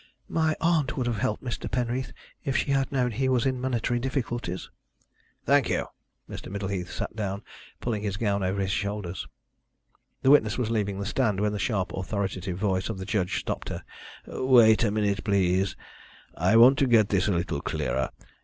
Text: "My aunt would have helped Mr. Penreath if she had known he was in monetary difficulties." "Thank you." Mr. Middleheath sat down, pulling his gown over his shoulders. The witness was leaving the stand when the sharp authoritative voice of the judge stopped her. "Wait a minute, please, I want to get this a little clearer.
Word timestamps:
"My 0.29 0.55
aunt 0.59 0.97
would 0.97 1.05
have 1.05 1.19
helped 1.19 1.43
Mr. 1.43 1.69
Penreath 1.69 2.11
if 2.43 2.57
she 2.57 2.71
had 2.71 2.91
known 2.91 3.11
he 3.11 3.29
was 3.29 3.45
in 3.45 3.61
monetary 3.61 3.99
difficulties." 3.99 4.71
"Thank 5.45 5.69
you." 5.69 5.85
Mr. 6.27 6.51
Middleheath 6.51 6.87
sat 6.91 7.15
down, 7.15 7.43
pulling 7.81 8.01
his 8.01 8.17
gown 8.17 8.41
over 8.41 8.59
his 8.61 8.71
shoulders. 8.71 9.27
The 10.23 10.31
witness 10.31 10.57
was 10.57 10.71
leaving 10.71 10.97
the 10.97 11.05
stand 11.05 11.39
when 11.39 11.51
the 11.53 11.59
sharp 11.59 11.91
authoritative 11.93 12.57
voice 12.57 12.89
of 12.89 12.97
the 12.97 13.05
judge 13.05 13.39
stopped 13.39 13.69
her. 13.69 13.83
"Wait 14.25 14.83
a 14.83 14.89
minute, 14.89 15.23
please, 15.23 15.75
I 16.35 16.55
want 16.57 16.79
to 16.79 16.87
get 16.87 17.09
this 17.09 17.27
a 17.27 17.31
little 17.33 17.61
clearer. 17.61 18.09